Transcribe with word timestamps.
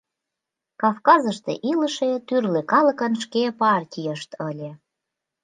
Кавказыште 0.81 1.53
илыше 1.69 2.09
тӱрлӧ 2.27 2.61
калыкын 2.71 3.13
шке 3.23 3.43
партийышт 3.61 4.31
ыле. 4.49 4.71